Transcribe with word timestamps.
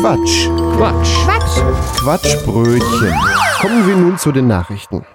Quatsch. 0.00 0.50
Quatsch. 0.76 1.24
Quatsch. 1.24 2.00
Quatschbrötchen. 2.00 3.14
Kommen 3.60 3.88
wir 3.88 3.96
nun 3.96 4.18
zu 4.18 4.30
den 4.30 4.46
Nachrichten. 4.46 5.06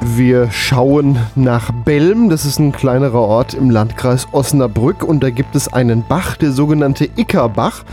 Wir 0.00 0.50
schauen 0.50 1.16
nach 1.36 1.70
Belm, 1.84 2.28
das 2.28 2.44
ist 2.44 2.58
ein 2.58 2.72
kleinerer 2.72 3.20
Ort 3.20 3.54
im 3.54 3.70
Landkreis 3.70 4.26
Osnabrück 4.32 5.04
und 5.04 5.22
da 5.22 5.30
gibt 5.30 5.54
es 5.54 5.72
einen 5.72 6.04
Bach, 6.04 6.36
der 6.36 6.50
sogenannte 6.50 7.08
Ickerbach. 7.16 7.84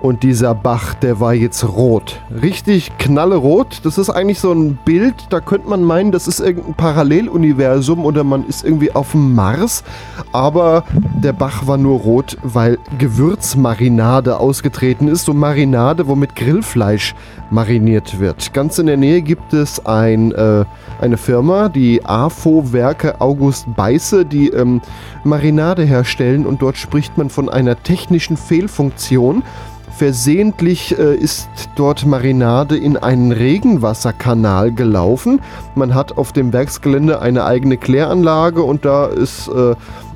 Und 0.00 0.22
dieser 0.22 0.54
Bach, 0.54 0.94
der 0.94 1.18
war 1.18 1.34
jetzt 1.34 1.64
rot. 1.64 2.20
Richtig 2.30 2.96
knallerot. 2.98 3.80
Das 3.82 3.98
ist 3.98 4.10
eigentlich 4.10 4.38
so 4.38 4.52
ein 4.52 4.78
Bild, 4.84 5.14
da 5.30 5.40
könnte 5.40 5.68
man 5.68 5.82
meinen, 5.82 6.12
das 6.12 6.28
ist 6.28 6.38
irgendein 6.38 6.74
Paralleluniversum 6.74 8.04
oder 8.04 8.22
man 8.22 8.46
ist 8.46 8.64
irgendwie 8.64 8.92
auf 8.94 9.10
dem 9.10 9.34
Mars. 9.34 9.82
Aber 10.30 10.84
der 10.94 11.32
Bach 11.32 11.66
war 11.66 11.78
nur 11.78 11.98
rot, 11.98 12.36
weil 12.44 12.78
Gewürzmarinade 12.98 14.38
ausgetreten 14.38 15.08
ist. 15.08 15.24
So 15.24 15.34
Marinade, 15.34 16.06
womit 16.06 16.36
Grillfleisch 16.36 17.16
mariniert 17.50 18.20
wird. 18.20 18.52
Ganz 18.52 18.78
in 18.78 18.86
der 18.86 18.96
Nähe 18.96 19.22
gibt 19.22 19.52
es 19.52 19.84
ein, 19.84 20.30
äh, 20.32 20.64
eine 21.00 21.16
Firma, 21.16 21.68
die 21.68 22.04
AFO-Werke 22.04 23.20
August 23.20 23.74
Beiße, 23.74 24.24
die 24.24 24.48
ähm, 24.50 24.80
Marinade 25.24 25.82
herstellen 25.84 26.46
und 26.46 26.62
dort 26.62 26.76
spricht 26.76 27.18
man 27.18 27.30
von 27.30 27.48
einer 27.48 27.82
technischen 27.82 28.36
Fehlfunktion. 28.36 29.42
Versehentlich 29.98 30.96
äh, 30.96 31.16
ist 31.16 31.48
dort 31.74 32.06
Marinade 32.06 32.76
in 32.76 32.96
einen 32.96 33.32
Regenwasserkanal 33.32 34.70
gelaufen. 34.70 35.40
Man 35.74 35.92
hat 35.92 36.16
auf 36.16 36.32
dem 36.32 36.52
Werksgelände 36.52 37.20
eine 37.20 37.44
eigene 37.44 37.78
Kläranlage 37.78 38.62
und 38.62 38.84
da 38.84 39.06
ist 39.06 39.48
äh, 39.48 39.74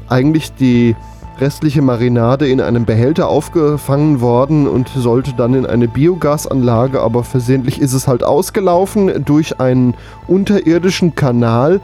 eigentlich 0.09 0.55
die 0.55 0.95
restliche 1.41 1.83
Marinade 1.83 2.47
in 2.47 2.61
einem 2.61 2.85
Behälter 2.85 3.27
aufgefangen 3.27 4.21
worden 4.21 4.69
und 4.69 4.89
sollte 4.95 5.33
dann 5.37 5.53
in 5.55 5.67
eine 5.67 5.89
Biogasanlage, 5.89 7.01
aber 7.01 7.25
versehentlich 7.25 7.81
ist 7.81 7.93
es 7.93 8.07
halt 8.07 8.23
ausgelaufen 8.23 9.25
durch 9.25 9.59
einen 9.59 9.95
unterirdischen 10.29 11.17
Kanal. 11.17 11.81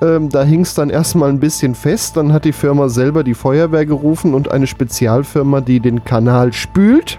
Ähm, 0.00 0.28
da 0.28 0.44
hing 0.44 0.60
es 0.60 0.74
dann 0.74 0.88
erstmal 0.88 1.30
ein 1.30 1.40
bisschen 1.40 1.74
fest, 1.74 2.16
dann 2.16 2.32
hat 2.32 2.44
die 2.44 2.52
Firma 2.52 2.88
selber 2.88 3.24
die 3.24 3.34
Feuerwehr 3.34 3.86
gerufen 3.86 4.34
und 4.34 4.52
eine 4.52 4.68
Spezialfirma, 4.68 5.60
die 5.60 5.80
den 5.80 6.04
Kanal 6.04 6.52
spült. 6.52 7.18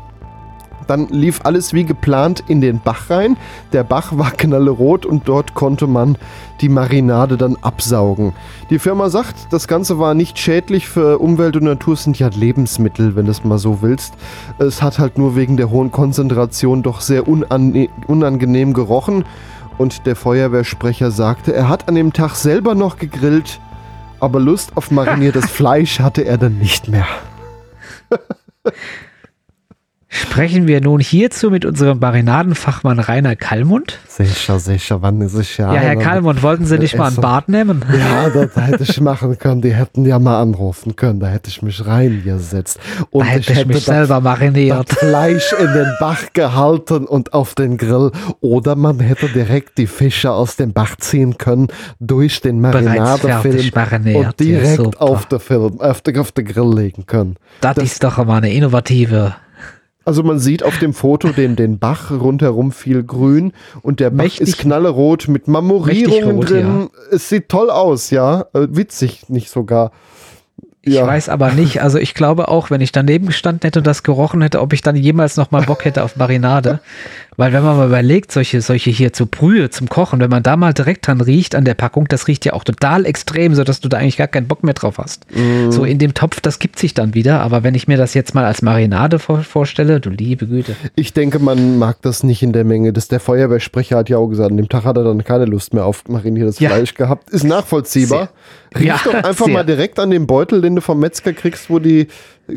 Dann 0.92 1.08
lief 1.08 1.40
alles 1.46 1.72
wie 1.74 1.86
geplant 1.86 2.44
in 2.50 2.60
den 2.60 2.82
Bach 2.82 3.10
rein. 3.10 3.38
Der 3.72 3.86
Bach 3.86 4.18
war 4.18 4.32
knallerot 4.32 5.06
und 5.06 5.26
dort 5.26 5.54
konnte 5.54 5.88
man 5.88 6.18
die 6.60 6.68
Marinade 6.68 7.38
dann 7.38 7.56
absaugen. 7.62 8.34
Die 8.70 8.78
Firma 8.78 9.10
sagt, 9.10 9.54
das 9.54 9.70
Ganze 9.70 10.00
war 10.00 10.16
nicht 10.16 10.38
schädlich 10.38 10.90
für 10.90 11.20
Umwelt 11.20 11.56
und 11.56 11.64
Natur, 11.64 11.96
sind 11.96 12.20
ja 12.20 12.28
Lebensmittel, 12.28 13.16
wenn 13.16 13.24
du 13.24 13.32
es 13.32 13.46
mal 13.46 13.58
so 13.58 13.82
willst. 13.82 14.16
Es 14.60 14.82
hat 14.82 15.00
halt 15.00 15.18
nur 15.18 15.38
wegen 15.38 15.56
der 15.56 15.70
hohen 15.70 15.92
Konzentration 15.92 16.84
doch 16.84 17.00
sehr 17.00 17.26
unangenehm 17.26 18.74
gerochen. 18.74 19.24
Und 19.78 20.06
der 20.06 20.18
Feuerwehrsprecher 20.18 21.10
sagte, 21.12 21.54
er 21.54 21.70
hat 21.70 21.88
an 21.88 21.96
dem 21.96 22.12
Tag 22.12 22.36
selber 22.36 22.76
noch 22.76 22.98
gegrillt, 22.98 23.62
aber 24.20 24.42
Lust 24.42 24.76
auf 24.76 24.92
mariniertes 24.92 25.46
Fleisch 25.50 26.02
hatte 26.02 26.24
er 26.24 26.38
dann 26.38 26.58
nicht 26.58 26.90
mehr. 26.90 27.08
Sprechen 30.14 30.68
wir 30.68 30.82
nun 30.82 31.00
hierzu 31.00 31.50
mit 31.50 31.64
unserem 31.64 32.00
Marinadenfachmann 32.00 33.00
Rainer 33.00 33.38
Kallmund? 33.38 33.98
Sicher, 34.10 34.60
sicher, 34.60 35.02
wann 35.02 35.22
ist 35.22 35.36
es 35.36 35.56
ja? 35.56 35.74
Ja, 35.74 35.80
Herr 35.80 35.96
Kallmund, 35.96 36.44
wollten 36.44 36.66
Sie 36.66 36.78
nicht 36.78 36.98
mal 36.98 37.08
ein 37.08 37.16
Bad 37.16 37.48
nehmen? 37.48 37.82
Ja, 37.98 38.30
das 38.30 38.54
hätte 38.58 38.84
ich 38.84 39.00
machen 39.00 39.38
können. 39.38 39.62
Die 39.62 39.74
hätten 39.74 40.06
ja 40.06 40.20
mal 40.20 40.42
anrufen 40.42 40.98
können. 40.98 41.22
Da 41.22 41.28
hätte 41.28 41.50
ich 41.50 41.62
mich 41.62 41.86
reingesetzt. 41.86 42.78
Und 43.10 43.26
da 43.26 43.32
hätte 43.32 43.54
ich, 43.54 43.58
hätte 43.60 43.68
mich 43.70 43.78
das, 43.78 43.86
selber 43.86 44.20
mariniert. 44.20 44.92
Das 44.92 45.00
Fleisch 45.00 45.54
in 45.54 45.72
den 45.72 45.94
Bach 46.02 46.24
gehalten 46.34 47.06
und 47.06 47.34
auf 47.34 47.56
den 47.56 47.78
Grill. 47.78 48.12
Oder 48.42 48.76
man 48.76 49.00
hätte 49.00 49.30
direkt 49.30 49.78
die 49.78 49.88
Fische 49.88 50.32
aus 50.32 50.58
dem 50.58 50.74
Bach 50.74 50.98
ziehen 50.98 51.38
können 51.38 51.70
durch 52.02 52.42
den 52.42 52.60
Marinadefilm 52.60 53.72
und 54.16 54.40
direkt 54.42 54.78
ja, 54.78 55.00
auf, 55.00 55.26
den 55.28 55.40
Film, 55.40 55.80
auf, 55.80 56.02
den, 56.02 56.18
auf 56.18 56.34
den 56.34 56.46
Grill 56.46 56.76
legen 56.76 57.06
können. 57.06 57.38
Das, 57.62 57.76
das 57.76 57.86
ist 57.86 58.04
doch 58.04 58.18
mal 58.26 58.40
eine 58.40 58.52
innovative 58.52 59.36
also 60.04 60.24
man 60.24 60.40
sieht 60.40 60.64
auf 60.64 60.80
dem 60.80 60.94
Foto 60.94 61.30
den, 61.30 61.56
den 61.56 61.78
Bach 61.78 62.12
rundherum 62.12 62.72
viel 62.72 63.04
grün 63.04 63.54
und 63.82 64.00
der 64.00 64.10
Bach 64.10 64.24
Mächtig, 64.24 64.48
ist 64.48 64.58
knallerot 64.58 65.28
mit 65.28 65.48
Marmorierungen 65.48 66.38
rot, 66.38 66.50
drin. 66.50 66.90
Ja. 66.94 67.16
Es 67.16 67.30
sieht 67.30 67.50
toll 67.50 67.70
aus, 67.70 68.10
ja. 68.10 68.46
Äh, 68.54 68.68
witzig 68.72 69.30
nicht 69.30 69.50
sogar. 69.50 69.92
Ich 70.84 70.96
ja. 70.96 71.06
weiß 71.06 71.30
aber 71.30 71.52
nicht, 71.52 71.84
also 71.84 72.00
ich 72.00 72.16
glaube 72.16 72.48
auch, 72.48 72.72
wenn 72.72 72.82
ich 72.82 72.92
daneben 72.92 73.28
gestanden 73.28 73.62
hätte 73.62 73.80
und 73.80 73.88
das 73.88 74.02
gerochen 74.02 74.42
hätte, 74.42 74.62
ob 74.62 74.74
ich 74.74 74.82
dann 74.82 74.96
jemals 74.96 75.38
noch 75.38 75.52
mal 75.52 75.62
Bock 75.62 75.86
hätte 75.86 76.04
auf 76.04 76.16
Marinade. 76.16 76.80
Weil 77.38 77.54
wenn 77.54 77.64
man 77.64 77.78
mal 77.78 77.88
überlegt, 77.88 78.32
solche, 78.32 78.62
solche 78.62 78.90
hier 78.90 79.14
zu 79.14 79.26
Brühe, 79.26 79.70
zum 79.70 79.88
Kochen, 79.88 80.20
wenn 80.20 80.30
man 80.30 80.44
da 80.44 80.58
mal 80.58 80.74
direkt 80.74 81.08
dran 81.08 81.22
riecht 81.22 81.56
an 81.56 81.64
der 81.64 81.76
Packung, 81.76 82.08
das 82.10 82.28
riecht 82.28 82.44
ja 82.44 82.54
auch 82.54 82.66
total 82.66 83.06
extrem, 83.06 83.56
sodass 83.56 83.80
du 83.80 83.88
da 83.88 83.98
eigentlich 83.98 84.18
gar 84.18 84.28
keinen 84.28 84.48
Bock 84.48 84.64
mehr 84.64 84.74
drauf 84.74 84.98
hast. 84.98 85.26
Mm. 85.34 85.72
So 85.72 85.86
in 85.86 85.98
dem 85.98 86.14
Topf, 86.14 86.42
das 86.42 86.60
gibt 86.60 86.78
sich 86.78 86.94
dann 86.94 87.14
wieder. 87.14 87.40
Aber 87.40 87.64
wenn 87.64 87.74
ich 87.74 87.88
mir 87.88 87.98
das 87.98 88.14
jetzt 88.14 88.36
mal 88.36 88.44
als 88.44 88.62
Marinade 88.62 89.18
vor, 89.18 89.44
vorstelle, 89.44 90.02
du 90.02 90.10
liebe 90.10 90.46
Güte. 90.46 90.76
Ich 90.96 91.14
denke, 91.14 91.40
man 91.40 91.80
mag 91.80 92.02
das 92.02 92.24
nicht 92.24 92.44
in 92.44 92.52
der 92.52 92.66
Menge. 92.66 92.92
Das, 92.92 93.08
der 93.08 93.22
Feuerwehrsprecher 93.22 93.98
hat 93.98 94.10
ja 94.10 94.18
auch 94.18 94.28
gesagt, 94.28 94.52
an 94.52 94.58
dem 94.58 94.68
Tag 94.68 94.84
hat 94.84 94.98
er 94.98 95.06
dann 95.06 95.24
keine 95.24 95.46
Lust 95.46 95.74
mehr 95.74 95.86
auf 95.86 96.04
mariniertes 96.10 96.60
ja. 96.60 96.70
Fleisch 96.70 96.96
gehabt. 96.96 97.30
Ist 97.30 97.46
nachvollziehbar. 97.46 98.30
Riech 98.76 98.86
ja, 98.86 99.00
doch 99.04 99.14
einfach 99.14 99.46
sehr. 99.46 99.54
mal 99.54 99.64
direkt 99.64 100.00
an 100.00 100.12
dem 100.12 100.28
Beutel, 100.28 100.62
den 100.62 100.76
du 100.76 100.82
vom 100.82 101.00
Metzger 101.00 101.34
kriegst, 101.34 101.70
wo 101.70 101.80
die 101.80 102.08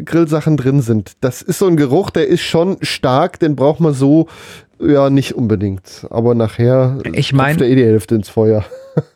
Grillsachen 0.03 0.57
drin 0.57 0.81
sind. 0.81 1.13
Das 1.21 1.43
ist 1.43 1.59
so 1.59 1.67
ein 1.67 1.77
Geruch, 1.77 2.11
der 2.11 2.27
ist 2.29 2.43
schon 2.43 2.79
stark, 2.83 3.39
den 3.39 3.57
braucht 3.57 3.81
man 3.81 3.95
so 3.95 4.29
ja 4.81 5.11
nicht 5.11 5.35
unbedingt. 5.35 6.07
Aber 6.11 6.35
nachher 6.35 6.99
ich 7.13 7.33
mein, 7.33 7.59
der 7.59 7.69
eh 7.69 7.75
die 7.75 7.85
Hälfte 7.85 8.15
ins 8.15 8.29
Feuer. 8.29 8.65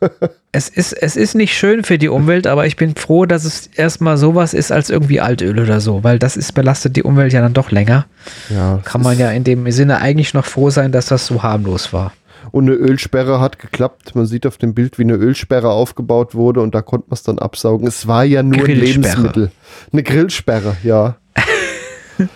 es, 0.51 0.69
ist, 0.69 0.93
es 0.93 1.15
ist 1.15 1.35
nicht 1.35 1.53
schön 1.53 1.83
für 1.83 1.97
die 1.97 2.09
Umwelt, 2.09 2.47
aber 2.47 2.65
ich 2.65 2.75
bin 2.75 2.95
froh, 2.95 3.25
dass 3.25 3.45
es 3.45 3.67
erstmal 3.67 4.17
sowas 4.17 4.53
ist 4.53 4.71
als 4.71 4.89
irgendwie 4.89 5.21
Altöl 5.21 5.59
oder 5.59 5.79
so, 5.79 6.03
weil 6.03 6.19
das 6.19 6.37
ist 6.37 6.53
belastet 6.53 6.95
die 6.95 7.03
Umwelt 7.03 7.33
ja 7.33 7.41
dann 7.41 7.53
doch 7.53 7.71
länger. 7.71 8.05
Ja, 8.49 8.79
Kann 8.83 9.01
man 9.01 9.17
ja 9.17 9.31
in 9.31 9.43
dem 9.43 9.69
Sinne 9.71 9.99
eigentlich 9.99 10.33
noch 10.33 10.45
froh 10.45 10.69
sein, 10.69 10.91
dass 10.91 11.07
das 11.07 11.25
so 11.25 11.43
harmlos 11.43 11.93
war. 11.93 12.13
Und 12.51 12.65
eine 12.65 12.73
Ölsperre 12.73 13.39
hat 13.39 13.59
geklappt. 13.59 14.15
Man 14.15 14.25
sieht 14.25 14.45
auf 14.45 14.57
dem 14.57 14.73
Bild, 14.73 14.97
wie 14.97 15.03
eine 15.03 15.15
Ölsperre 15.15 15.69
aufgebaut 15.69 16.35
wurde 16.35 16.61
und 16.61 16.73
da 16.73 16.81
konnte 16.81 17.07
man 17.09 17.15
es 17.15 17.23
dann 17.23 17.39
absaugen. 17.39 17.87
Es 17.87 18.07
war 18.07 18.23
ja 18.23 18.43
nur 18.43 18.65
ein 18.65 18.75
Lebensmittel. 18.75 19.51
Eine 19.91 20.03
Grillsperre, 20.03 20.77
ja. 20.83 21.17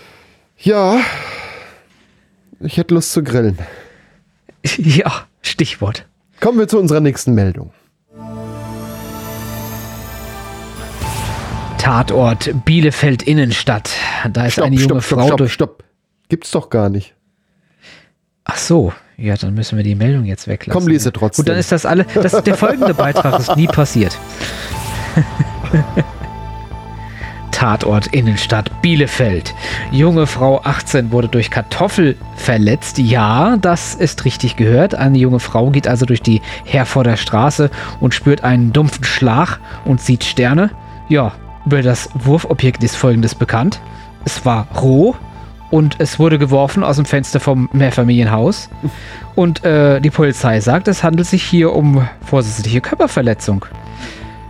ja. 0.58 1.00
Ich 2.60 2.78
hätte 2.78 2.94
Lust 2.94 3.12
zu 3.12 3.24
grillen. 3.24 3.58
Ja, 4.78 5.26
Stichwort. 5.42 6.08
Kommen 6.40 6.58
wir 6.58 6.70
zu 6.70 6.80
unserer 6.80 7.02
nächsten 7.02 7.34
Meldung. 7.34 7.74
Tatort 11.78 12.50
Bielefeld 12.64 13.24
Innenstadt. 13.24 13.92
Da 14.32 14.46
ist 14.46 14.54
stopp, 14.54 14.66
eine 14.68 14.76
junge 14.78 15.02
stopp, 15.02 15.04
Frau 15.04 15.26
stopp, 15.28 15.38
durch. 15.38 15.52
Stopp. 15.52 15.84
Gibt's 16.30 16.52
doch 16.52 16.70
gar 16.70 16.88
nicht. 16.88 17.14
Ach 18.46 18.56
so, 18.56 18.94
ja, 19.18 19.36
dann 19.36 19.54
müssen 19.54 19.78
wir 19.78 19.84
die 19.84 19.96
Meldung 19.96 20.26
jetzt 20.26 20.48
weglassen. 20.48 20.80
Komm, 20.80 20.88
lese 20.88 21.12
trotzdem. 21.14 21.44
Gut, 21.44 21.50
dann 21.50 21.58
ist 21.60 21.72
das 21.72 21.86
alle. 21.86 22.06
Das, 22.22 22.32
der 22.44 22.56
folgende 22.56 22.94
Beitrag 22.94 23.40
ist 23.40 23.56
nie 23.56 23.68
passiert. 23.68 24.18
Tatort 27.52 28.08
Innenstadt 28.08 28.82
Bielefeld. 28.82 29.54
Junge 29.92 30.28
Frau 30.28 30.62
18 30.64 31.12
wurde 31.12 31.28
durch 31.30 31.52
Kartoffel 31.52 32.18
verletzt. 32.36 32.98
Ja, 32.98 33.56
das 33.58 33.94
ist 33.96 34.26
richtig 34.26 34.56
gehört. 34.56 34.96
Eine 34.96 35.20
junge 35.20 35.40
Frau 35.40 35.70
geht 35.70 35.88
also 35.88 36.06
durch 36.06 36.22
die 36.22 36.42
Herforder 36.66 37.16
Straße 37.16 37.70
und 38.00 38.14
spürt 38.14 38.44
einen 38.44 38.74
dumpfen 38.74 39.04
Schlag 39.04 39.60
und 39.86 40.02
sieht 40.02 40.24
Sterne. 40.24 40.72
Ja, 41.08 41.34
über 41.66 41.82
das 41.82 42.10
Wurfobjekt 42.16 42.84
ist 42.84 42.98
folgendes 42.98 43.36
bekannt. 43.36 43.80
Es 44.26 44.46
war 44.46 44.68
roh, 44.82 45.16
und 45.74 45.96
es 45.98 46.20
wurde 46.20 46.38
geworfen 46.38 46.84
aus 46.84 46.98
dem 46.98 47.06
Fenster 47.06 47.40
vom 47.40 47.68
Mehrfamilienhaus. 47.74 48.70
Und 49.34 49.66
äh, 49.66 50.00
die 50.02 50.12
Polizei 50.12 50.60
sagt, 50.60 50.88
es 50.88 51.04
handelt 51.04 51.28
sich 51.28 51.42
hier 51.42 51.74
um 51.74 52.08
vorsätzliche 52.24 52.80
Körperverletzung. 52.80 53.66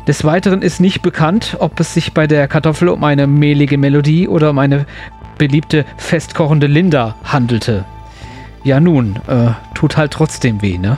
Des 0.05 0.25
Weiteren 0.25 0.61
ist 0.61 0.81
nicht 0.81 1.01
bekannt, 1.01 1.55
ob 1.59 1.79
es 1.79 1.93
sich 1.93 2.13
bei 2.13 2.27
der 2.27 2.49
Kartoffel 2.49 2.89
um 2.89 3.05
eine 3.05 3.25
mehlige 3.25 3.77
Melodie 3.77 4.27
oder 4.27 4.49
um 4.49 4.59
eine 4.59 4.85
beliebte 5.37 5.85
festkochende 5.95 6.67
Linda 6.67 7.15
handelte. 7.23 7.85
Ja 8.65 8.81
nun, 8.81 9.15
äh, 9.27 9.51
tut 9.75 9.95
halt 9.95 10.11
trotzdem 10.11 10.61
weh, 10.61 10.77
ne? 10.77 10.97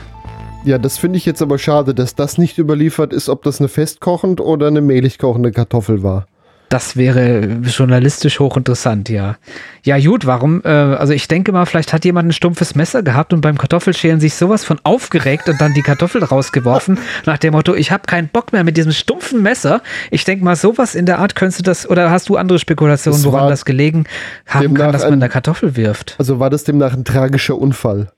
Ja, 0.64 0.78
das 0.78 0.98
finde 0.98 1.18
ich 1.18 1.24
jetzt 1.24 1.40
aber 1.40 1.60
schade, 1.60 1.94
dass 1.94 2.16
das 2.16 2.36
nicht 2.36 2.58
überliefert 2.58 3.12
ist, 3.12 3.28
ob 3.28 3.44
das 3.44 3.60
eine 3.60 3.68
festkochend 3.68 4.40
oder 4.40 4.66
eine 4.66 4.80
mehlig 4.80 5.20
kochende 5.20 5.52
Kartoffel 5.52 6.02
war. 6.02 6.26
Das 6.68 6.96
wäre 6.96 7.60
journalistisch 7.62 8.40
hochinteressant, 8.40 9.08
ja. 9.08 9.36
Ja, 9.84 9.98
gut, 10.00 10.26
warum? 10.26 10.62
Äh, 10.64 10.68
also 10.68 11.12
ich 11.12 11.28
denke 11.28 11.52
mal, 11.52 11.64
vielleicht 11.64 11.92
hat 11.92 12.04
jemand 12.04 12.28
ein 12.28 12.32
stumpfes 12.32 12.74
Messer 12.74 13.04
gehabt 13.04 13.32
und 13.32 13.40
beim 13.40 13.56
Kartoffelschälen 13.56 14.18
sich 14.18 14.34
sowas 14.34 14.64
von 14.64 14.80
aufgeregt 14.82 15.48
und 15.48 15.60
dann 15.60 15.74
die 15.74 15.82
Kartoffel 15.82 16.24
rausgeworfen, 16.24 16.98
nach 17.24 17.38
dem 17.38 17.52
Motto, 17.52 17.74
ich 17.74 17.92
habe 17.92 18.02
keinen 18.06 18.28
Bock 18.28 18.52
mehr 18.52 18.64
mit 18.64 18.76
diesem 18.76 18.92
stumpfen 18.92 19.42
Messer. 19.42 19.80
Ich 20.10 20.24
denke 20.24 20.44
mal, 20.44 20.56
sowas 20.56 20.96
in 20.96 21.06
der 21.06 21.20
Art 21.20 21.36
könntest 21.36 21.60
du 21.60 21.62
das, 21.62 21.88
oder 21.88 22.10
hast 22.10 22.28
du 22.28 22.36
andere 22.36 22.58
Spekulationen, 22.58 23.22
woran 23.24 23.48
das 23.48 23.64
gelegen 23.64 24.04
haben 24.46 24.74
kann, 24.74 24.92
dass 24.92 25.02
man 25.04 25.14
ein, 25.14 25.20
da 25.20 25.28
Kartoffel 25.28 25.76
wirft? 25.76 26.16
Also 26.18 26.40
war 26.40 26.50
das 26.50 26.64
demnach 26.64 26.94
ein 26.94 27.04
tragischer 27.04 27.56
Unfall? 27.56 28.10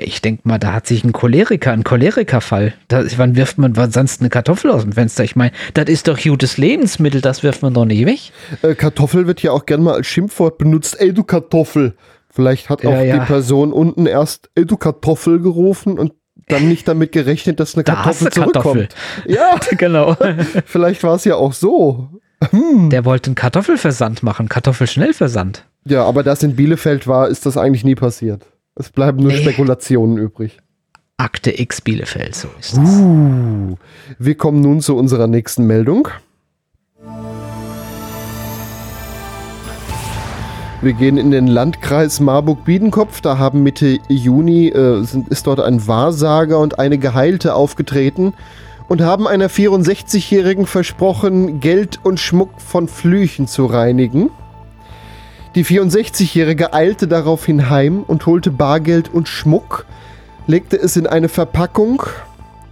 Ich 0.00 0.22
denke 0.22 0.46
mal, 0.48 0.58
da 0.58 0.72
hat 0.72 0.86
sich 0.86 1.04
ein 1.04 1.12
Choleriker, 1.12 1.72
ein 1.72 1.84
Cholerikerfall. 1.84 2.74
Da, 2.88 3.04
wann 3.16 3.36
wirft 3.36 3.58
man 3.58 3.74
sonst 3.90 4.20
eine 4.20 4.30
Kartoffel 4.30 4.70
aus 4.70 4.82
dem 4.82 4.92
Fenster? 4.92 5.24
Ich 5.24 5.36
meine, 5.36 5.52
das 5.74 5.88
ist 5.88 6.08
doch 6.08 6.20
gutes 6.20 6.58
Lebensmittel, 6.58 7.20
das 7.20 7.42
wirft 7.42 7.62
man 7.62 7.74
doch 7.74 7.84
nicht 7.84 8.06
weg. 8.06 8.20
Äh, 8.62 8.74
Kartoffel 8.74 9.26
wird 9.26 9.42
ja 9.42 9.52
auch 9.52 9.66
gern 9.66 9.82
mal 9.82 9.94
als 9.94 10.06
Schimpfwort 10.06 10.58
benutzt. 10.58 11.00
Ey, 11.00 11.12
du 11.12 11.24
Kartoffel. 11.24 11.96
Vielleicht 12.30 12.68
hat 12.68 12.84
auch 12.84 12.92
ja, 12.92 13.02
ja. 13.02 13.18
die 13.18 13.26
Person 13.26 13.72
unten 13.72 14.06
erst 14.06 14.50
Ey, 14.54 14.66
du 14.66 14.76
Kartoffel 14.76 15.40
gerufen 15.40 15.98
und 15.98 16.12
dann 16.48 16.68
nicht 16.68 16.88
damit 16.88 17.12
gerechnet, 17.12 17.60
dass 17.60 17.74
eine 17.74 17.84
da 17.84 17.94
Kartoffel 17.94 18.30
zurückkommt. 18.30 18.64
Kartoffel. 18.64 18.88
Ja, 19.26 19.58
genau. 19.76 20.16
Vielleicht 20.66 21.02
war 21.02 21.16
es 21.16 21.24
ja 21.24 21.36
auch 21.36 21.52
so. 21.52 22.08
Hm. 22.50 22.90
Der 22.90 23.04
wollte 23.04 23.28
einen 23.28 23.34
Kartoffelversand 23.34 24.22
machen, 24.22 24.48
Kartoffelschnellversand. 24.48 25.64
Ja, 25.84 26.04
aber 26.04 26.22
das 26.22 26.42
in 26.42 26.56
Bielefeld 26.56 27.06
war, 27.06 27.28
ist 27.28 27.46
das 27.46 27.56
eigentlich 27.56 27.84
nie 27.84 27.94
passiert. 27.94 28.46
Es 28.78 28.90
bleiben 28.90 29.18
nur 29.18 29.32
nee. 29.32 29.42
Spekulationen 29.42 30.18
übrig. 30.18 30.58
Akte 31.16 31.50
X 31.60 31.80
Bielefeld, 31.80 32.36
so 32.36 32.46
ist 32.60 32.74
es. 32.74 32.78
Uh, 32.78 33.74
wir 34.20 34.36
kommen 34.36 34.60
nun 34.60 34.80
zu 34.80 34.96
unserer 34.96 35.26
nächsten 35.26 35.66
Meldung. 35.66 36.06
Wir 40.80 40.92
gehen 40.92 41.18
in 41.18 41.32
den 41.32 41.48
Landkreis 41.48 42.20
Marburg-Biedenkopf. 42.20 43.20
Da 43.20 43.36
haben 43.36 43.64
Mitte 43.64 43.98
Juni 44.08 44.68
äh, 44.68 45.02
sind, 45.02 45.26
ist 45.26 45.48
dort 45.48 45.58
ein 45.58 45.88
Wahrsager 45.88 46.60
und 46.60 46.78
eine 46.78 46.98
Geheilte 46.98 47.54
aufgetreten 47.54 48.32
und 48.86 49.00
haben 49.00 49.26
einer 49.26 49.50
64-Jährigen 49.50 50.66
versprochen, 50.66 51.58
Geld 51.58 51.98
und 52.04 52.20
Schmuck 52.20 52.60
von 52.60 52.86
Flüchen 52.86 53.48
zu 53.48 53.66
reinigen. 53.66 54.30
Die 55.54 55.64
64-Jährige 55.64 56.74
eilte 56.74 57.08
daraufhin 57.08 57.70
heim 57.70 58.02
und 58.02 58.26
holte 58.26 58.50
Bargeld 58.50 59.12
und 59.12 59.28
Schmuck, 59.28 59.86
legte 60.46 60.76
es 60.78 60.96
in 60.96 61.06
eine 61.06 61.28
Verpackung, 61.28 62.02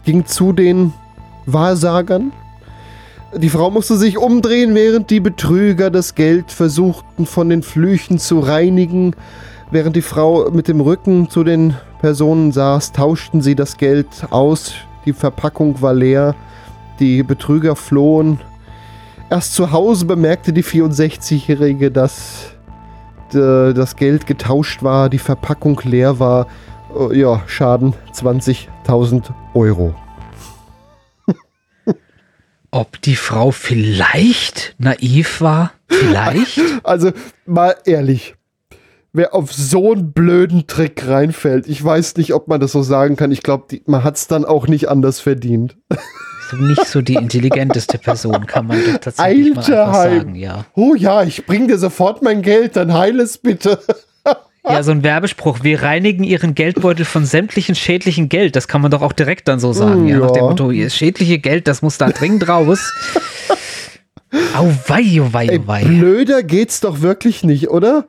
ging 0.04 0.26
zu 0.26 0.52
den 0.52 0.92
Wahrsagern. 1.46 2.32
Die 3.34 3.48
Frau 3.48 3.70
musste 3.70 3.96
sich 3.96 4.18
umdrehen, 4.18 4.74
während 4.74 5.10
die 5.10 5.20
Betrüger 5.20 5.90
das 5.90 6.14
Geld 6.14 6.52
versuchten 6.52 7.26
von 7.26 7.48
den 7.48 7.62
Flüchen 7.62 8.18
zu 8.18 8.40
reinigen. 8.40 9.16
Während 9.70 9.96
die 9.96 10.02
Frau 10.02 10.50
mit 10.50 10.68
dem 10.68 10.80
Rücken 10.80 11.28
zu 11.28 11.44
den 11.44 11.74
Personen 12.00 12.52
saß, 12.52 12.92
tauschten 12.92 13.40
sie 13.40 13.54
das 13.54 13.78
Geld 13.78 14.06
aus. 14.30 14.74
Die 15.06 15.12
Verpackung 15.12 15.80
war 15.82 15.94
leer. 15.94 16.34
Die 17.00 17.22
Betrüger 17.22 17.74
flohen. 17.74 18.40
Erst 19.28 19.54
zu 19.54 19.72
Hause 19.72 20.04
bemerkte 20.04 20.52
die 20.52 20.62
64-Jährige, 20.62 21.90
dass 21.90 22.55
äh, 23.34 23.72
das 23.72 23.96
Geld 23.96 24.26
getauscht 24.26 24.82
war, 24.82 25.08
die 25.08 25.18
Verpackung 25.18 25.80
leer 25.84 26.18
war. 26.18 26.46
Äh, 27.10 27.18
ja, 27.18 27.42
Schaden 27.46 27.94
20.000 28.12 29.30
Euro. 29.54 29.94
Ob 32.70 33.00
die 33.02 33.16
Frau 33.16 33.50
vielleicht 33.50 34.74
naiv 34.78 35.40
war? 35.40 35.72
Vielleicht? 35.88 36.60
Also 36.84 37.10
mal 37.46 37.74
ehrlich, 37.84 38.36
wer 39.12 39.34
auf 39.34 39.52
so 39.52 39.92
einen 39.92 40.12
blöden 40.12 40.68
Trick 40.68 41.08
reinfällt, 41.08 41.66
ich 41.66 41.82
weiß 41.82 42.16
nicht, 42.16 42.32
ob 42.32 42.46
man 42.46 42.60
das 42.60 42.72
so 42.72 42.82
sagen 42.82 43.16
kann. 43.16 43.32
Ich 43.32 43.42
glaube, 43.42 43.80
man 43.86 44.04
hat 44.04 44.16
es 44.16 44.28
dann 44.28 44.44
auch 44.44 44.68
nicht 44.68 44.88
anders 44.88 45.18
verdient. 45.18 45.76
nicht 46.52 46.86
so 46.86 47.02
die 47.02 47.14
intelligenteste 47.14 47.98
Person, 47.98 48.46
kann 48.46 48.66
man 48.66 48.78
doch 48.84 48.98
tatsächlich 48.98 49.56
Alter, 49.56 49.86
mal 49.86 49.94
sagen, 49.94 50.34
ja. 50.34 50.64
Oh 50.74 50.94
ja, 50.94 51.22
ich 51.22 51.46
bring 51.46 51.68
dir 51.68 51.78
sofort 51.78 52.22
mein 52.22 52.42
Geld, 52.42 52.76
dann 52.76 52.92
heil 52.92 53.20
es 53.20 53.38
bitte. 53.38 53.78
Ja, 54.68 54.82
so 54.82 54.90
ein 54.90 55.04
Werbespruch. 55.04 55.62
Wir 55.62 55.82
reinigen 55.82 56.24
ihren 56.24 56.56
Geldbeutel 56.56 57.04
von 57.04 57.24
sämtlichen 57.24 57.76
schädlichen 57.76 58.28
Geld. 58.28 58.56
Das 58.56 58.66
kann 58.66 58.82
man 58.82 58.90
doch 58.90 59.00
auch 59.00 59.12
direkt 59.12 59.46
dann 59.46 59.60
so 59.60 59.72
sagen. 59.72 60.08
Ja, 60.08 60.16
ja 60.16 60.24
nach 60.24 60.32
dem 60.32 60.42
Motto, 60.42 60.72
schädliche 60.88 61.38
Geld, 61.38 61.68
das 61.68 61.82
muss 61.82 61.98
da 61.98 62.08
dringend 62.08 62.48
raus. 62.48 62.92
Au 64.56 64.68
wei, 64.88 65.20
au 65.20 65.32
wei, 65.32 65.48
au 65.50 65.66
wei. 65.66 65.84
Blöder 65.84 66.42
geht's 66.42 66.80
doch 66.80 67.00
wirklich 67.00 67.44
nicht, 67.44 67.70
oder? 67.70 68.08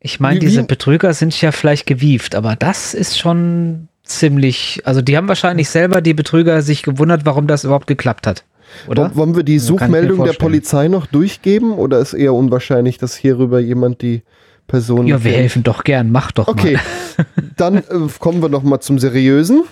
Ich 0.00 0.20
meine, 0.20 0.38
diese 0.38 0.62
Betrüger 0.62 1.14
sind 1.14 1.40
ja 1.40 1.50
vielleicht 1.50 1.86
gewieft, 1.86 2.34
aber 2.34 2.54
das 2.54 2.94
ist 2.94 3.18
schon 3.18 3.88
ziemlich, 4.06 4.82
also 4.84 5.02
die 5.02 5.16
haben 5.16 5.28
wahrscheinlich 5.28 5.68
selber 5.68 6.00
die 6.00 6.14
Betrüger 6.14 6.62
sich 6.62 6.82
gewundert, 6.82 7.26
warum 7.26 7.46
das 7.46 7.64
überhaupt 7.64 7.86
geklappt 7.86 8.26
hat. 8.26 8.44
Oder? 8.88 9.14
Wollen 9.14 9.36
wir 9.36 9.42
die 9.42 9.58
Suchmeldung 9.58 10.24
der 10.24 10.32
Polizei 10.32 10.88
noch 10.88 11.06
durchgeben 11.06 11.72
oder 11.72 11.98
ist 11.98 12.14
eher 12.14 12.34
unwahrscheinlich, 12.34 12.98
dass 12.98 13.16
hierüber 13.16 13.60
jemand 13.60 14.02
die 14.02 14.22
Person. 14.66 15.06
Ja, 15.06 15.22
wir 15.22 15.32
helfen 15.32 15.62
doch 15.62 15.84
gern, 15.84 16.10
mach 16.10 16.32
doch 16.32 16.48
okay. 16.48 16.74
mal. 16.74 16.82
Okay, 17.18 17.46
dann 17.56 17.76
äh, 17.78 17.82
kommen 18.18 18.42
wir 18.42 18.48
noch 18.48 18.62
mal 18.62 18.80
zum 18.80 18.98
Seriösen. 18.98 19.64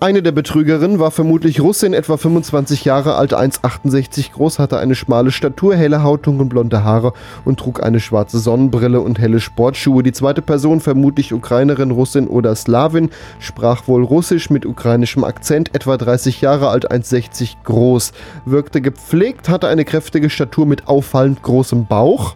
Eine 0.00 0.22
der 0.22 0.32
Betrügerinnen 0.32 0.98
war 0.98 1.10
vermutlich 1.10 1.60
Russin, 1.60 1.94
etwa 1.94 2.16
25 2.16 2.84
Jahre 2.84 3.14
alt, 3.14 3.34
1,68 3.34 4.32
groß, 4.32 4.58
hatte 4.58 4.78
eine 4.78 4.94
schmale 4.94 5.30
Statur, 5.30 5.74
helle 5.74 6.02
Haut, 6.02 6.28
und 6.28 6.48
blonde 6.48 6.84
Haare 6.84 7.14
und 7.44 7.58
trug 7.58 7.82
eine 7.82 8.00
schwarze 8.00 8.38
Sonnenbrille 8.38 9.00
und 9.00 9.18
helle 9.18 9.40
Sportschuhe. 9.40 10.02
Die 10.02 10.12
zweite 10.12 10.42
Person, 10.42 10.80
vermutlich 10.80 11.32
Ukrainerin, 11.32 11.90
Russin 11.90 12.26
oder 12.28 12.54
Slawin, 12.54 13.08
sprach 13.38 13.88
wohl 13.88 14.04
Russisch 14.04 14.50
mit 14.50 14.66
ukrainischem 14.66 15.24
Akzent, 15.24 15.74
etwa 15.74 15.96
30 15.96 16.40
Jahre 16.42 16.68
alt, 16.68 16.90
1,60 16.90 17.54
groß, 17.64 18.12
wirkte 18.44 18.80
gepflegt, 18.82 19.48
hatte 19.48 19.68
eine 19.68 19.84
kräftige 19.84 20.28
Statur 20.28 20.66
mit 20.66 20.86
auffallend 20.86 21.42
großem 21.42 21.86
Bauch. 21.86 22.34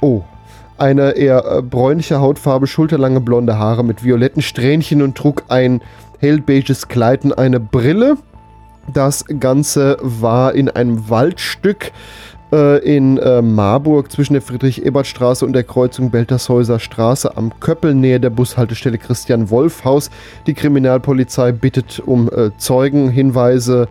Oh, 0.00 0.22
eine 0.78 1.12
eher 1.12 1.44
äh, 1.44 1.62
bräunliche 1.62 2.20
Hautfarbe, 2.20 2.66
schulterlange 2.66 3.20
blonde 3.20 3.58
Haare 3.58 3.84
mit 3.84 4.02
violetten 4.02 4.40
Strähnchen 4.40 5.02
und 5.02 5.16
trug 5.16 5.44
ein 5.48 5.82
hellbeiges 6.20 6.88
Kleid 6.88 7.24
und 7.24 7.32
eine 7.32 7.58
Brille. 7.58 8.16
Das 8.94 9.24
Ganze 9.40 9.98
war 10.00 10.54
in 10.54 10.68
einem 10.68 11.08
Waldstück 11.08 11.92
äh, 12.52 12.78
in 12.78 13.18
äh, 13.18 13.42
Marburg 13.42 14.10
zwischen 14.10 14.32
der 14.34 14.42
Friedrich-Ebert-Straße 14.42 15.44
und 15.44 15.52
der 15.52 15.64
Kreuzung 15.64 16.10
Beltershäuser 16.10 16.78
Straße 16.78 17.36
am 17.36 17.52
Köppel 17.60 17.94
nähe 17.94 18.20
der 18.20 18.30
Bushaltestelle 18.30 18.98
Christian 18.98 19.50
Wolf 19.50 19.84
Haus. 19.84 20.10
Die 20.46 20.54
Kriminalpolizei 20.54 21.52
bittet 21.52 22.00
um 22.00 22.28
äh, 22.28 22.50
Zeugenhinweise. 22.58 23.88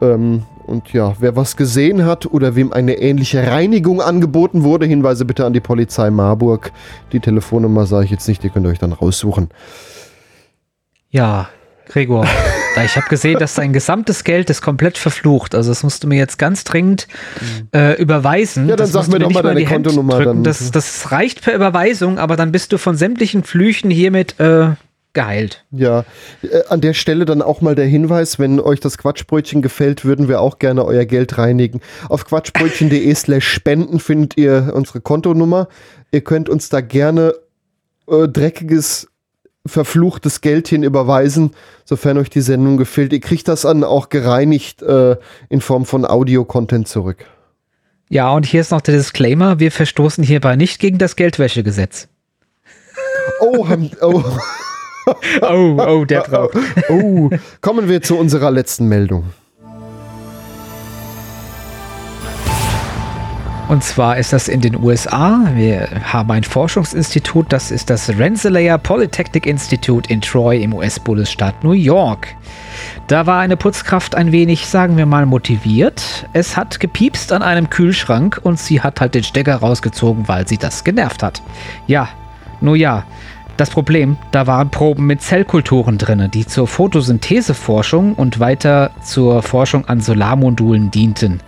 Ähm, 0.00 0.42
und 0.66 0.92
ja, 0.92 1.14
wer 1.20 1.36
was 1.36 1.56
gesehen 1.56 2.04
hat 2.04 2.26
oder 2.26 2.56
wem 2.56 2.72
eine 2.72 2.94
ähnliche 2.94 3.46
Reinigung 3.46 4.00
angeboten 4.00 4.64
wurde, 4.64 4.84
Hinweise 4.84 5.24
bitte 5.24 5.46
an 5.46 5.52
die 5.52 5.60
Polizei 5.60 6.10
Marburg. 6.10 6.72
Die 7.12 7.20
Telefonnummer 7.20 7.86
sage 7.86 8.06
ich 8.06 8.10
jetzt 8.10 8.26
nicht, 8.26 8.42
die 8.42 8.50
könnt 8.50 8.66
ihr 8.66 8.70
euch 8.70 8.78
dann 8.80 8.92
raussuchen. 8.92 9.48
Ja, 11.08 11.48
Gregor, 11.88 12.26
ich 12.84 12.96
habe 12.96 13.08
gesehen, 13.08 13.38
dass 13.38 13.54
dein 13.54 13.72
gesamtes 13.72 14.24
Geld 14.24 14.50
ist 14.50 14.60
komplett 14.60 14.98
verflucht. 14.98 15.54
Also 15.54 15.70
das 15.70 15.82
musst 15.82 16.04
du 16.04 16.08
mir 16.08 16.18
jetzt 16.18 16.38
ganz 16.38 16.64
dringend 16.64 17.06
äh, 17.74 18.00
überweisen. 18.00 18.68
Ja, 18.68 18.76
dann 18.76 18.86
sag 18.86 19.08
mir 19.08 19.18
doch 19.18 19.30
mal 19.30 19.42
deine 19.42 19.64
Kontonummer. 19.64 20.24
Dann. 20.24 20.44
Das, 20.44 20.70
das, 20.70 21.12
reicht 21.12 21.42
per 21.42 21.54
Überweisung, 21.54 22.18
aber 22.18 22.36
dann 22.36 22.52
bist 22.52 22.72
du 22.72 22.78
von 22.78 22.96
sämtlichen 22.96 23.44
Flüchen 23.44 23.90
hiermit 23.90 24.38
äh, 24.40 24.70
geheilt. 25.16 25.64
Ja, 25.70 26.04
äh, 26.42 26.62
an 26.68 26.80
der 26.80 26.92
Stelle 26.92 27.24
dann 27.24 27.42
auch 27.42 27.60
mal 27.60 27.74
der 27.74 27.86
Hinweis, 27.86 28.38
wenn 28.38 28.60
euch 28.60 28.80
das 28.80 28.98
Quatschbrötchen 28.98 29.62
gefällt, 29.62 30.04
würden 30.04 30.28
wir 30.28 30.40
auch 30.40 30.58
gerne 30.58 30.84
euer 30.84 31.06
Geld 31.06 31.38
reinigen. 31.38 31.80
Auf 32.08 32.26
quatschbrötchen.de 32.26 33.14
slash 33.16 33.48
spenden 33.48 33.98
findet 33.98 34.36
ihr 34.36 34.72
unsere 34.74 35.00
Kontonummer. 35.00 35.68
Ihr 36.12 36.22
könnt 36.22 36.48
uns 36.48 36.68
da 36.68 36.80
gerne 36.80 37.34
äh, 38.08 38.28
dreckiges 38.28 39.08
verfluchtes 39.66 40.40
Geld 40.40 40.68
hin 40.68 40.82
überweisen, 40.82 41.52
sofern 41.84 42.18
euch 42.18 42.30
die 42.30 42.40
Sendung 42.40 42.76
gefällt. 42.76 43.12
Ihr 43.12 43.20
kriegt 43.20 43.48
das 43.48 43.62
dann 43.62 43.84
auch 43.84 44.08
gereinigt 44.08 44.82
äh, 44.82 45.16
in 45.48 45.60
Form 45.60 45.84
von 45.84 46.04
Audio-Content 46.04 46.88
zurück. 46.88 47.26
Ja, 48.08 48.32
und 48.32 48.46
hier 48.46 48.60
ist 48.60 48.70
noch 48.70 48.80
der 48.80 48.94
Disclaimer: 48.94 49.58
Wir 49.58 49.72
verstoßen 49.72 50.22
hierbei 50.22 50.56
nicht 50.56 50.78
gegen 50.78 50.98
das 50.98 51.16
Geldwäschegesetz. 51.16 52.08
Oh, 53.40 53.68
haben, 53.68 53.90
oh. 54.00 54.22
oh, 55.42 55.76
oh, 55.86 56.04
der 56.04 56.22
Traum. 56.24 56.50
oh, 56.88 57.30
kommen 57.60 57.88
wir 57.88 58.02
zu 58.02 58.16
unserer 58.16 58.50
letzten 58.50 58.86
Meldung. 58.86 59.24
Und 63.68 63.82
zwar 63.82 64.16
ist 64.16 64.32
das 64.32 64.46
in 64.46 64.60
den 64.60 64.80
USA. 64.80 65.50
Wir 65.54 65.88
haben 66.04 66.30
ein 66.30 66.44
Forschungsinstitut, 66.44 67.46
das 67.48 67.72
ist 67.72 67.90
das 67.90 68.08
Rensselaer 68.10 68.78
Polytechnic 68.78 69.44
Institute 69.44 70.08
in 70.08 70.20
Troy 70.20 70.62
im 70.62 70.72
US-Bundesstaat 70.72 71.64
New 71.64 71.72
York. 71.72 72.28
Da 73.08 73.26
war 73.26 73.40
eine 73.40 73.56
Putzkraft 73.56 74.14
ein 74.14 74.30
wenig, 74.30 74.68
sagen 74.68 74.96
wir 74.96 75.06
mal, 75.06 75.26
motiviert. 75.26 76.28
Es 76.32 76.56
hat 76.56 76.78
gepiepst 76.78 77.32
an 77.32 77.42
einem 77.42 77.68
Kühlschrank 77.68 78.40
und 78.40 78.60
sie 78.60 78.82
hat 78.82 79.00
halt 79.00 79.16
den 79.16 79.24
Stecker 79.24 79.56
rausgezogen, 79.56 80.28
weil 80.28 80.46
sie 80.46 80.58
das 80.58 80.84
genervt 80.84 81.24
hat. 81.24 81.42
Ja, 81.88 82.08
nur 82.60 82.76
ja. 82.76 83.04
Das 83.56 83.70
Problem, 83.70 84.18
da 84.32 84.46
waren 84.46 84.68
Proben 84.68 85.06
mit 85.06 85.22
Zellkulturen 85.22 85.96
drin, 85.96 86.30
die 86.32 86.46
zur 86.46 86.66
Photosyntheseforschung 86.66 88.12
und 88.12 88.38
weiter 88.38 88.90
zur 89.02 89.42
Forschung 89.42 89.86
an 89.86 90.00
Solarmodulen 90.02 90.90
dienten. 90.90 91.40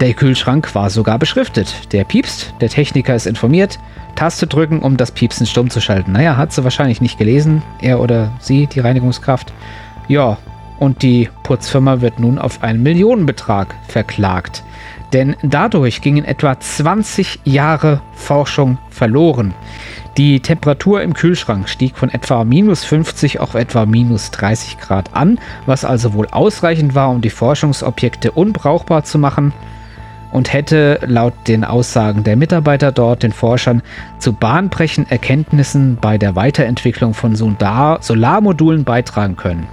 Der 0.00 0.12
Kühlschrank 0.12 0.74
war 0.74 0.90
sogar 0.90 1.18
beschriftet. 1.18 1.92
Der 1.92 2.04
piepst, 2.04 2.52
der 2.60 2.68
Techniker 2.68 3.14
ist 3.14 3.26
informiert, 3.26 3.78
Taste 4.16 4.46
drücken, 4.46 4.80
um 4.80 4.98
das 4.98 5.12
Piepsen 5.12 5.46
stumm 5.46 5.70
zu 5.70 5.80
schalten. 5.80 6.12
Naja, 6.12 6.36
hat 6.36 6.52
sie 6.52 6.62
wahrscheinlich 6.62 7.00
nicht 7.00 7.18
gelesen, 7.18 7.62
er 7.80 8.00
oder 8.00 8.32
sie, 8.38 8.66
die 8.66 8.80
Reinigungskraft. 8.80 9.52
Ja, 10.08 10.36
und 10.78 11.02
die 11.02 11.30
Putzfirma 11.42 12.02
wird 12.02 12.18
nun 12.20 12.38
auf 12.38 12.62
einen 12.62 12.82
Millionenbetrag 12.82 13.74
verklagt. 13.88 14.62
Denn 15.14 15.36
dadurch 15.42 16.02
gingen 16.02 16.24
etwa 16.24 16.58
20 16.58 17.40
Jahre 17.44 18.02
Forschung 18.14 18.76
verloren. 18.90 19.54
Die 20.16 20.40
Temperatur 20.40 21.02
im 21.02 21.12
Kühlschrank 21.12 21.68
stieg 21.68 21.94
von 21.94 22.08
etwa 22.08 22.42
minus 22.44 22.84
50 22.84 23.38
auf 23.40 23.54
etwa 23.54 23.84
minus 23.84 24.30
30 24.30 24.78
Grad 24.78 25.14
an, 25.14 25.38
was 25.66 25.84
also 25.84 26.14
wohl 26.14 26.26
ausreichend 26.30 26.94
war, 26.94 27.10
um 27.10 27.20
die 27.20 27.28
Forschungsobjekte 27.28 28.32
unbrauchbar 28.32 29.04
zu 29.04 29.18
machen 29.18 29.52
und 30.32 30.54
hätte 30.54 31.00
laut 31.06 31.34
den 31.48 31.64
Aussagen 31.64 32.24
der 32.24 32.36
Mitarbeiter 32.36 32.92
dort 32.92 33.24
den 33.24 33.32
Forschern 33.32 33.82
zu 34.18 34.32
bahnbrechenden 34.32 35.10
Erkenntnissen 35.10 35.98
bei 36.00 36.16
der 36.16 36.34
Weiterentwicklung 36.34 37.12
von 37.12 37.36
Solar 37.36 38.02
Solarmodulen 38.02 38.84
beitragen 38.84 39.36
können. 39.36 39.66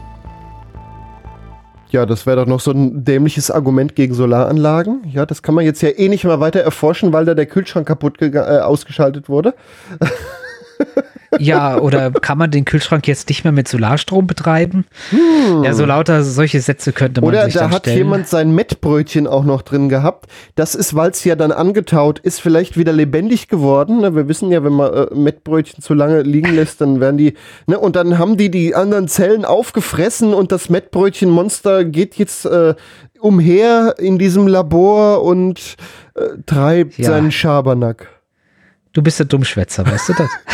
Ja, 1.93 2.07
das 2.07 2.25
wäre 2.25 2.37
doch 2.37 2.47
noch 2.47 2.59
so 2.59 2.71
ein 2.71 3.05
dämliches 3.05 3.51
Argument 3.51 3.95
gegen 3.95 4.15
Solaranlagen. 4.15 5.03
Ja, 5.11 5.27
das 5.27 5.43
kann 5.43 5.53
man 5.53 5.63
jetzt 5.63 5.83
ja 5.83 5.89
eh 5.89 6.09
nicht 6.09 6.23
mehr 6.23 6.39
weiter 6.39 6.59
erforschen, 6.61 7.13
weil 7.13 7.23
da 7.25 7.35
der 7.35 7.45
Kühlschrank 7.45 7.87
kaputt 7.87 8.19
äh, 8.19 8.35
ausgeschaltet 8.39 9.29
wurde. 9.29 9.53
Ja, 11.39 11.77
oder 11.77 12.11
kann 12.11 12.37
man 12.37 12.51
den 12.51 12.65
Kühlschrank 12.65 13.07
jetzt 13.07 13.29
nicht 13.29 13.43
mehr 13.43 13.53
mit 13.53 13.67
Solarstrom 13.67 14.27
betreiben? 14.27 14.85
Hm. 15.09 15.63
Ja, 15.63 15.73
so 15.73 15.85
lauter 15.85 16.23
solche 16.23 16.61
Sätze 16.61 16.93
könnte 16.93 17.21
man 17.21 17.29
oder 17.29 17.45
sich 17.45 17.55
Oder 17.55 17.67
da 17.67 17.75
hat 17.75 17.83
stellen. 17.83 17.97
jemand 17.97 18.27
sein 18.27 18.53
Mettbrötchen 18.53 19.27
auch 19.27 19.43
noch 19.43 19.61
drin 19.61 19.89
gehabt. 19.89 20.29
Das 20.55 20.75
ist, 20.75 20.95
weil 20.95 21.11
es 21.11 21.23
ja 21.23 21.35
dann 21.35 21.51
angetaut 21.51 22.19
ist, 22.19 22.41
vielleicht 22.41 22.77
wieder 22.77 22.93
lebendig 22.93 23.47
geworden. 23.47 24.01
Ne? 24.01 24.15
Wir 24.15 24.27
wissen 24.27 24.51
ja, 24.51 24.63
wenn 24.63 24.73
man 24.73 24.93
äh, 24.93 25.07
Mettbrötchen 25.15 25.81
zu 25.81 25.93
lange 25.93 26.21
liegen 26.21 26.53
lässt, 26.55 26.81
dann 26.81 26.99
werden 26.99 27.17
die, 27.17 27.33
ne? 27.67 27.79
und 27.79 27.95
dann 27.95 28.17
haben 28.17 28.37
die 28.37 28.51
die 28.51 28.75
anderen 28.75 29.07
Zellen 29.07 29.45
aufgefressen 29.45 30.33
und 30.33 30.51
das 30.51 30.69
Mettbrötchenmonster 30.69 31.85
geht 31.85 32.15
jetzt 32.15 32.45
äh, 32.45 32.75
umher 33.19 33.95
in 33.99 34.17
diesem 34.17 34.47
Labor 34.47 35.23
und 35.23 35.77
äh, 36.15 36.21
treibt 36.45 36.97
ja. 36.97 37.05
seinen 37.05 37.31
Schabernack. 37.31 38.09
Du 38.93 39.01
bist 39.01 39.17
der 39.17 39.25
Dummschwätzer, 39.25 39.85
weißt 39.87 40.09
du 40.09 40.13
das? 40.13 40.29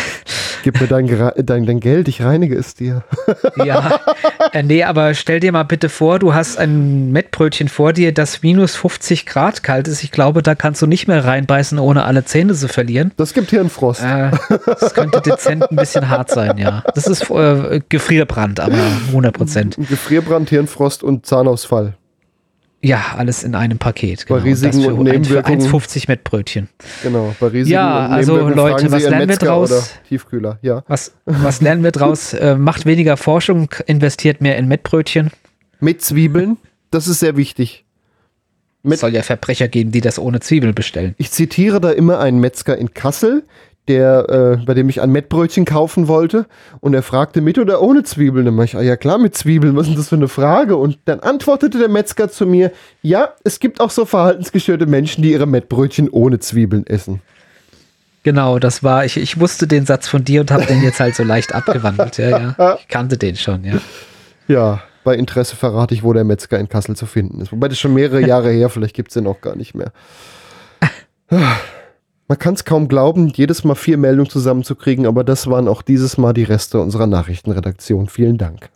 Gib 0.72 0.82
mir 0.82 0.88
dein, 0.88 1.08
dein, 1.48 1.66
dein, 1.66 1.80
Geld, 1.80 2.08
ich 2.08 2.22
reinige 2.22 2.56
es 2.56 2.76
dir. 2.76 3.02
ja, 3.66 4.00
äh, 4.54 4.62
nee, 4.62 4.84
aber 4.84 5.16
stell 5.16 5.40
dir 5.40 5.52
mal 5.52 5.64
bitte 5.64 5.90
vor, 5.90 6.20
du 6.20 6.36
hast 6.36 6.60
ein 6.60 7.12
Mettbrötchen 7.12 7.70
vor 7.70 7.92
dir, 7.92 8.14
das 8.14 8.44
minus 8.44 8.76
50 8.76 9.26
Grad 9.26 9.64
kalt 9.64 9.88
ist. 9.88 10.04
Ich 10.04 10.12
glaube, 10.12 10.44
da 10.44 10.54
kannst 10.54 10.84
du 10.84 10.86
nicht 10.86 11.08
mehr 11.08 11.26
reinbeißen, 11.26 11.80
ohne 11.80 12.04
alle 12.04 12.24
Zähne 12.24 12.54
zu 12.54 12.68
verlieren. 12.68 13.12
Das 13.18 13.34
gibt 13.34 13.50
hier 13.50 13.62
einen 13.62 13.72
Frost. 13.72 14.04
Äh, 14.04 14.30
das 14.68 14.94
könnte 14.94 15.22
dezent 15.22 15.72
ein 15.72 15.76
bisschen 15.76 16.08
hart 16.08 16.30
sein, 16.30 16.60
ja. 16.60 16.84
Das 16.94 17.08
ist 17.08 17.32
äh, 17.32 17.82
Gefrierbrand, 17.90 18.60
aber 18.60 18.78
100 19.08 19.34
Prozent. 19.34 19.76
Gefrierbrand, 19.90 20.52
Hirnfrost 20.52 21.02
und 21.02 21.26
Zahnausfall. 21.26 21.96
Ja, 22.82 23.16
alles 23.18 23.44
in 23.44 23.56
einem 23.56 23.78
Paket. 23.78 24.26
Genau. 24.26 24.40
Bei 24.40 24.46
riesigen 24.46 24.86
und, 24.86 25.00
und 25.00 25.04
Nebenwirkungen. 25.06 25.62
1,50 25.62 26.06
mit 26.08 26.24
Brötchen. 26.24 26.70
Genau, 27.04 27.36
bei 27.40 27.48
riesigen 27.48 27.74
Ja, 27.74 28.08
also 28.08 28.38
Leute, 28.48 28.90
was 28.92 29.04
lernen 29.04 29.28
wir 29.28 29.36
draus? 29.36 29.94
Tiefkühler, 30.08 30.60
ja. 30.62 30.84
Was, 30.88 31.14
was 31.26 31.60
lernen 31.60 31.84
wir 31.84 31.92
draus? 31.92 32.34
äh, 32.34 32.56
macht 32.56 32.86
weniger 32.86 33.18
Forschung, 33.18 33.70
investiert 33.86 34.40
mehr 34.40 34.58
in 34.58 34.68
Mettbrötchen. 34.68 35.32
Mit 35.82 36.02
Zwiebeln, 36.02 36.58
das 36.90 37.08
ist 37.08 37.20
sehr 37.20 37.36
wichtig. 37.36 37.86
Es 38.84 39.02
soll 39.02 39.14
ja 39.14 39.24
Verbrecher 39.24 39.68
geben, 39.68 39.92
die 39.92 40.00
das 40.00 40.18
ohne 40.18 40.40
Zwiebeln 40.40 40.74
bestellen. 40.74 41.14
Ich 41.18 41.32
zitiere 41.32 41.82
da 41.82 41.92
immer 41.92 42.20
einen 42.20 42.40
Metzger 42.40 42.78
in 42.78 42.94
Kassel, 42.94 43.44
der, 43.90 44.30
äh, 44.62 44.66
bei 44.66 44.74
dem 44.74 44.88
ich 44.88 45.02
ein 45.02 45.12
Mettbrötchen 45.12 45.66
kaufen 45.66 46.08
wollte. 46.08 46.46
Und 46.80 46.94
er 46.94 47.04
fragte 47.04 47.42
mit 47.42 47.58
oder 47.58 47.82
ohne 47.82 48.04
Zwiebeln. 48.04 48.46
Dann 48.46 48.62
ich, 48.62 48.78
ah, 48.78 48.82
ja 48.82 48.96
klar, 48.96 49.18
mit 49.18 49.36
Zwiebeln, 49.36 49.76
was 49.76 49.90
ist 49.90 49.98
das 49.98 50.10
für 50.10 50.16
eine 50.16 50.30
Frage? 50.30 50.78
Und 50.78 51.00
dann 51.06 51.20
antwortete 51.20 51.80
der 51.80 51.90
Metzger 51.90 52.30
zu 52.30 52.46
mir, 52.46 52.72
ja, 53.02 53.34
es 53.44 53.60
gibt 53.60 53.82
auch 53.82 53.90
so 53.90 54.06
verhaltensgestörte 54.06 54.86
Menschen, 54.86 55.24
die 55.24 55.32
ihre 55.32 55.48
Mettbrötchen 55.48 56.10
ohne 56.10 56.40
Zwiebeln 56.40 56.88
essen. 56.88 57.22
Genau, 58.24 58.60
das 58.60 58.84
war, 58.84 59.06
ich, 59.06 59.18
ich 59.18 59.40
wusste 59.40 59.66
den 59.66 59.86
Satz 59.86 60.08
von 60.08 60.24
dir 60.24 60.42
und 60.42 60.52
habe 60.52 60.66
den 60.66 60.84
jetzt 60.84 61.00
halt 61.00 61.16
so 61.16 61.24
leicht 61.24 61.56
abgewandelt. 61.56 62.18
Ja, 62.18 62.54
ja. 62.58 62.78
Ich 62.80 62.88
kannte 62.88 63.18
den 63.18 63.36
schon, 63.36 63.64
ja. 63.64 63.76
Ja, 64.48 64.82
bei 65.04 65.16
Interesse 65.16 65.56
verrate 65.56 65.96
ich, 65.96 66.04
wo 66.04 66.14
der 66.14 66.26
Metzger 66.26 66.60
in 66.60 66.70
Kassel 66.70 66.96
zu 66.96 67.06
finden 67.06 67.42
ist. 67.42 67.52
Wobei 67.52 67.70
das 67.70 67.80
schon 67.80 67.94
mehrere 67.94 68.22
Jahre 68.22 68.52
her, 68.52 68.70
vielleicht 68.70 68.96
gibt 68.96 69.10
es 69.10 69.14
den 69.16 69.26
auch 69.26 69.42
gar 69.42 69.56
nicht 69.56 69.74
mehr. 69.74 69.92
Man 72.32 72.38
kann 72.38 72.54
es 72.54 72.64
kaum 72.64 72.88
glauben, 72.88 73.30
jedes 73.30 73.64
Mal 73.64 73.74
vier 73.74 73.98
Meldungen 73.98 74.30
zusammenzukriegen, 74.30 75.08
aber 75.08 75.24
das 75.24 75.48
waren 75.50 75.68
auch 75.68 75.82
dieses 75.82 76.20
Mal 76.20 76.32
die 76.32 76.44
Reste 76.44 76.80
unserer 76.80 77.08
Nachrichtenredaktion. 77.08 78.08
Vielen 78.08 78.38
Dank. 78.38 78.70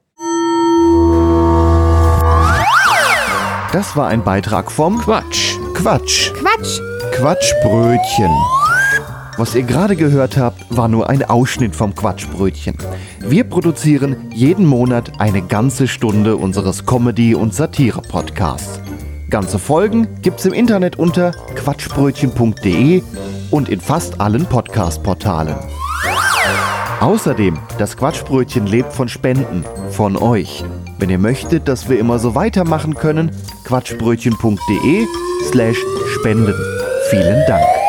Das 3.71 3.95
war 3.95 4.07
ein 4.07 4.23
Beitrag 4.23 4.71
vom 4.71 4.97
Quatsch. 4.97 5.55
Quatsch. 5.75 6.31
Quatsch. 6.33 6.79
Quatschbrötchen. 7.11 8.31
Was 9.37 9.53
ihr 9.53 9.61
gerade 9.61 9.95
gehört 9.95 10.35
habt, 10.35 10.75
war 10.75 10.87
nur 10.87 11.11
ein 11.11 11.23
Ausschnitt 11.23 11.75
vom 11.75 11.93
Quatschbrötchen. 11.93 12.75
Wir 13.19 13.43
produzieren 13.43 14.31
jeden 14.33 14.65
Monat 14.65 15.19
eine 15.19 15.43
ganze 15.43 15.87
Stunde 15.87 16.37
unseres 16.37 16.87
Comedy- 16.87 17.35
und 17.35 17.53
Satire-Podcasts. 17.53 18.79
Ganze 19.29 19.59
Folgen 19.59 20.07
gibt's 20.23 20.45
im 20.45 20.53
Internet 20.53 20.97
unter 20.97 21.33
quatschbrötchen.de 21.55 23.03
und 23.53 23.69
in 23.69 23.79
fast 23.79 24.19
allen 24.19 24.47
Podcast-Portalen. 24.47 25.55
Außerdem, 26.99 27.59
das 27.77 27.95
Quatschbrötchen 27.95 28.65
lebt 28.65 28.91
von 28.91 29.07
Spenden, 29.07 29.63
von 29.91 30.17
euch. 30.17 30.63
Wenn 30.97 31.11
ihr 31.11 31.19
möchtet, 31.19 31.67
dass 31.67 31.87
wir 31.87 31.99
immer 31.99 32.17
so 32.17 32.33
weitermachen 32.33 32.95
können, 32.95 33.29
quatschbrötchen.de 33.65 35.05
slash 35.43 35.77
spenden. 36.15 36.55
Vielen 37.11 37.45
Dank. 37.45 37.82